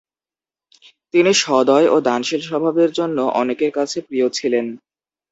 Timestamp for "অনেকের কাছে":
3.41-3.97